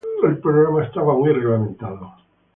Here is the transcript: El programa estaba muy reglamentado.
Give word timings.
El 0.23 0.39
programa 0.39 0.83
estaba 0.83 1.15
muy 1.15 1.31
reglamentado. 1.31 2.11